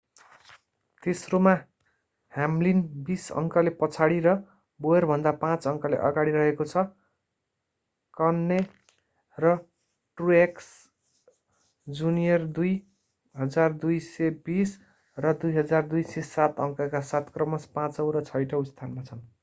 तेस्रोमा 1.03 1.51
Hamlin 2.33 2.79
बीस 3.09 3.25
अङ्कले 3.41 3.73
पछाडी 3.81 4.15
र 4.25 4.31
बोयरभन्दा 4.79 5.33
पाँच 5.43 5.67
अङ्कले 5.71 5.99
अगाडि 6.07 6.33
रहेको 6.35 6.67
छ 6.71 6.83
कह्ने 8.13 8.57
र 9.37 9.51
ट्रुएक्स 10.17 10.71
जुनियर 11.87 12.49
2,220 12.57 14.73
र 15.17 15.31
2,207 15.39 16.59
अङ्कका 16.65 16.99
साथ 17.07 17.31
क्रमशः 17.37 17.73
पाचौं 17.75 18.05
र 18.13 18.21
छैठौं 18.27 18.63
स्थानमा 18.71 19.03
छन् 19.11 19.23